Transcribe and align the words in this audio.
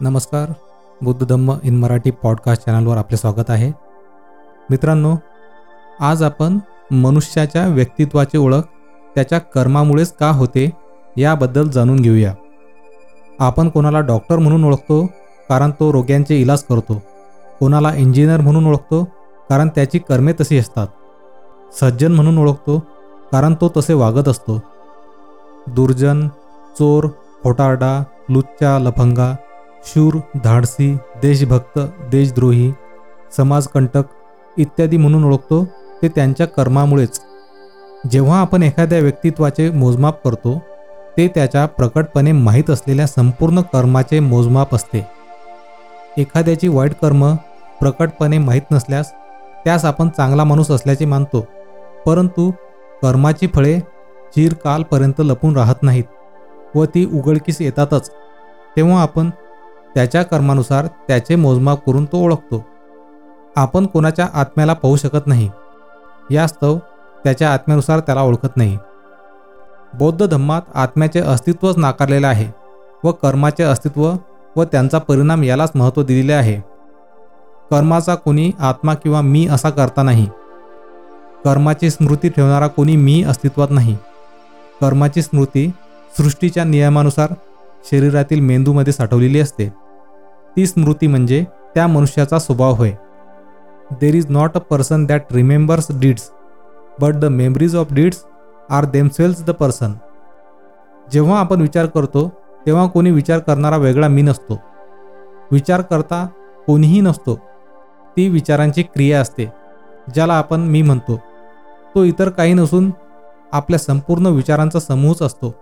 नमस्कार 0.00 0.52
Buddha 1.02 1.26
Dhamma 1.26 1.54
in 1.62 1.76
Marathi 1.76 2.10
podcast 2.10 2.64
चॅनलवर 2.64 2.96
आपले 2.96 3.16
स्वागत 3.16 3.50
आहे. 3.50 3.72
मित्रांनो 4.70 5.16
आज 6.00 6.22
आपण 6.22 6.58
मनुष्याच्या 6.90 7.66
व्यक्तित्वाची 7.66 8.38
ओळख 8.38 8.60
त्याच्या 9.14 9.38
कर्मामुळेच 9.38 10.12
का 10.12 10.30
होते 10.30 10.70
याबद्दल 11.16 11.68
जाणून 11.68 11.96
घेऊया. 11.96 12.34
आपण 13.38 13.68
कोणाला 13.68 14.00
डॉक्टर 14.00 14.38
म्हणून 14.38 14.64
ओळखतो 14.64 15.06
कारण 15.48 15.70
तो 15.70 15.92
रोग्यांचे 15.92 16.40
इलाज 16.40 16.62
करतो. 16.64 17.02
कोणाला 17.60 17.94
इंजिनियर 17.94 18.40
म्हणून 18.40 18.66
ओळखतो 18.66 19.04
कारण 19.48 19.68
त्याची 19.68 19.98
कर्मे 19.98 20.32
तशी 20.32 20.58
असतात. 20.58 20.86
सज्जन 21.80 22.12
म्हणून 22.12 22.38
ओळखतो 22.38 22.78
कारण 23.32 23.54
तो 23.54 23.72
तसे 23.76 23.94
वागत 23.94 24.28
असतो. 24.28 24.62
दुर्जन 25.66 26.28
चोर 26.78 27.06
खोटारडा 27.42 28.04
लुच्चा 28.28 28.78
लफंगा 28.78 29.36
शूर 29.88 30.18
धाडसी 30.44 30.92
देशभक्त 31.22 31.78
देशद्रोही 32.10 32.72
समाजकंटक 33.36 34.04
इत्यादी 34.56 34.96
म्हणून 34.96 35.24
ओळखतो 35.24 35.64
ते 36.02 36.08
त्यांच्या 36.08 36.46
कर्मामुळेच. 36.46 37.20
जेव्हा 38.12 38.40
आपण 38.40 38.62
एखाद्या 38.62 38.98
व्यक्तित्वाचे 38.98 39.70
मोजमाप 39.70 40.22
करतो 40.24 40.58
ते 41.16 41.26
त्याच्या 41.28 41.64
प्रकटपणे 41.66 42.32
माहीत 42.32 42.70
असलेल्या 42.70 43.06
संपूर्ण 43.06 43.60
कर्माचे 43.72 44.20
मोजमाप 44.20 44.74
असते. 44.74 45.06
एखाद्याची 46.18 46.68
वाईट 46.68 46.94
कर्म 47.02 47.24
प्रकटपणे 47.80 48.38
माहीत 48.38 48.70
नसल्यास 48.70 49.12
त्यास 49.64 49.84
आपण 49.84 50.08
चांगला 50.08 50.44
माणूस 50.44 50.70
असल्याचे 50.70 51.04
मानतो 51.04 51.46
परंतु 52.06 52.50
कर्माची 53.02 53.46
फळे 53.46 53.78
चिरकालपर्यंत 54.34 55.20
लपून 55.20 55.56
राहत 55.56 55.82
नाहीत 55.82 56.76
व 56.76 56.84
ती 56.84 57.04
उघडकीस 57.12 57.60
येतातच. 57.60 58.10
तेव्हा 58.76 59.02
आपण 59.02 59.30
त्याच्या 59.94 60.22
कर्मानुसार 60.22 60.86
त्याचे 60.86 61.36
मोजमाप 61.36 61.86
करून 61.86 62.04
तो 62.04 62.24
ओळखतो. 62.24 62.64
आपण 63.56 63.86
कोणाच्या 63.86 64.28
आत्म्याला 64.34 64.72
पाहू 64.72 64.96
शकत 64.96 65.26
नाही. 65.26 65.50
यास्तव 66.30 66.78
त्याच्या 67.24 67.52
आत्म्यानुसार 67.52 68.00
त्याला 68.00 68.22
ओळखत 68.22 68.56
नाही. 68.56 68.78
बौद्ध 69.94 70.26
धम्मात 70.26 70.62
आत्म्याचे 70.74 71.20
अस्तित्वच 71.20 71.78
नाकारलेले 71.78 72.26
आहे 72.26 72.46
व 73.04 73.12
कर्माचे 73.12 73.62
अस्तित्व 73.62 74.12
व 74.56 74.64
त्यांचा 74.64 74.98
परिणाम 74.98 75.42
यालाच 75.42 75.72
महत्त्व 75.74 76.02
दिलेले 76.02 76.32
आहे. 76.32 76.60
कर्माचा 77.70 78.14
कोणी 78.14 78.50
आत्मा 78.58 78.94
किंवा 78.94 79.20
मी 79.20 79.46
असा 79.46 79.70
करता 79.70 80.02
नाही. 80.02 80.26
कर्माची 81.44 81.90
स्मृती 81.90 82.28
ठेवणारा 82.28 82.66
कोणी 82.66 82.96
मी 82.96 83.22
अस्तित्वात 83.22 83.68
नाही. 83.70 83.96
कर्माची 84.80 85.22
स्मृती 85.22 85.72
सृष्टीच्या 86.18 86.64
नियमानुसार 86.64 87.32
शरीरातील 87.84 88.40
मेंदूमध्ये 88.40 88.92
साठवलेली 88.92 89.40
असते. 89.40 89.68
ती 90.56 90.66
स्मृती 90.66 91.06
म्हणजे 91.06 91.44
त्या 91.74 91.86
मनुष्याचा 91.86 92.38
स्वभाव 92.38 92.74
होय. 92.74 92.92
There 93.90 94.14
is 94.14 94.26
not 94.28 94.54
a 94.54 94.58
person 94.60 95.04
that 95.04 95.32
remembers 95.32 95.86
deeds 96.00 96.30
but 97.00 97.14
the 97.14 97.24
memories 97.24 97.76
of 97.76 97.92
deeds 97.92 98.24
are 98.70 98.84
themselves 98.84 99.44
the 99.44 99.50
person 99.50 99.92
जेव्हा 101.12 101.38
आपण 101.40 101.60
विचार 101.60 101.86
करतो 101.86 102.28
तेव्हा 102.66 102.86
कोणी 102.86 103.10
विचार 103.10 103.38
करणारा 103.38 103.76
वेगळा 103.76 104.08
मी 104.08 104.22
नसतो. 104.22 104.58
विचार 105.52 105.80
करता 105.80 106.26
कोणीही 106.66 107.00
नसतो. 107.00 107.34
ती 108.16 108.28
विचारांची 108.28 108.82
क्रिया 108.82 109.20
असते 109.20 109.52
ज्याला 110.14 110.34
आपण 110.34 110.60
मी 110.60 110.82
म्हणतो. 110.82 111.16
तो 111.94 112.02
इतर 112.04 112.28
काही 112.28 112.54
नसून 112.54 112.90
आपल्या 113.52 113.78
संपूर्ण 113.78 114.26
विचारांचा 114.26 114.80
समूहच 114.80 115.22
असतो. 115.22 115.54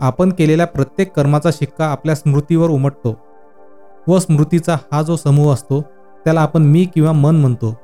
आपण 0.00 0.30
केलेल्या 0.30 0.66
प्रत्येक 0.66 1.12
कर्माचा 1.12 1.50
शिक्का 1.50 1.86
आपल्या 1.86 2.14
स्मृतीवर 2.14 2.70
उमटतो. 2.70 3.16
व 4.08 4.18
स्मृतीचा 4.18 4.76
हा 4.92 5.02
जो 5.02 5.16
समूह 5.16 5.54
असतो 5.54 5.80
त्याला 6.24 6.40
आपण 6.40 6.62
मी 6.62 6.84
किंवा 6.94 7.12
मन 7.12 7.36
म्हणतो. 7.36 7.74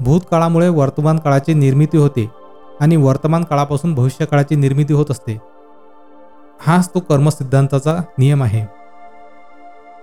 भूतकाळामुळे 0.00 0.68
वर्तमान 0.68 1.18
काळाची 1.18 1.54
निर्मिती 1.54 1.98
होते 1.98 2.30
आणि 2.80 2.96
वर्तमान 2.96 3.44
काळापासून 3.44 3.94
भविष्यकाळाची 3.94 4.54
निर्मिती 4.54 4.92
होत 4.92 5.06
असते. 5.10 5.40
हाच 6.60 6.88
तो 6.94 7.00
कर्मसिद्धांताचा 7.00 7.98
नियम 8.18 8.42
आहे. 8.42 8.66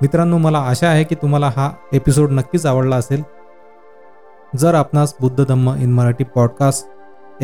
मित्रांनो 0.02 0.38
मला 0.38 0.60
आशा 0.60 0.88
आहे 0.88 1.04
की 1.04 1.16
तुम्हाला 1.16 1.52
हा 1.56 1.72
एपिसोड 1.94 2.32
नक्कीच 2.32 2.66
आवडला 2.66 2.96
असेल. 2.96 3.24
जर 4.56 4.74
आपणास 4.74 5.16
बुद्ध 5.20 5.46
धम्म 5.46 5.74
इन 5.74 5.92
मराठी 5.94 6.24
पॉडकास्ट 6.24 6.88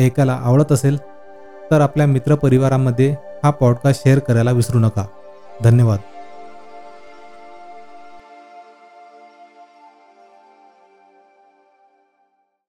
ऐकायला 0.00 0.40
आवडत 0.42 0.72
असेल 0.72 0.96
तर 1.70 1.80
आपल्या 1.80 2.06
मित्रपरिवारामध्ये 2.06 3.14
हा 3.44 3.50
पॉडकास्ट 3.50 4.04
शेअर 4.04 4.18
करायला 4.18 4.50
विसरू 4.50 4.78
नका. 4.78 5.06
धन्यवाद. 5.64 5.98